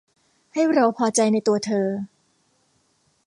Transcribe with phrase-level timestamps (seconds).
[0.53, 1.87] ให้เราพอใจในตัวเธอ